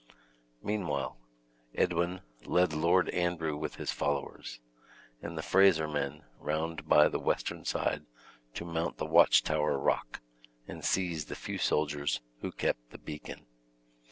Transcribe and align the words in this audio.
Meanwhile, 0.63 1.15
Edwin 1.75 2.21
led 2.45 2.73
Lord 2.73 3.09
Andrew 3.09 3.55
with 3.55 3.75
his 3.75 3.91
followers, 3.91 4.59
and 5.21 5.37
the 5.37 5.43
Fraser 5.43 5.87
men, 5.87 6.23
round 6.39 6.89
by 6.89 7.07
the 7.07 7.19
western 7.19 7.65
side 7.65 8.07
to 8.55 8.65
mount 8.65 8.97
the 8.97 9.05
watchtower 9.05 9.77
rock, 9.77 10.19
and 10.67 10.83
seize 10.83 11.25
the 11.25 11.35
few 11.35 11.59
soldiers 11.59 12.19
who 12.39 12.51
kept 12.51 12.89
the 12.89 12.97
beacon. 12.97 13.45